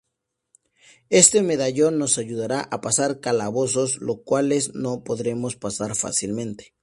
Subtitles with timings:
[1.11, 6.73] Este Medallón nos ayudará a pasar calabozos, los cuales no podremos pasar fácilmente.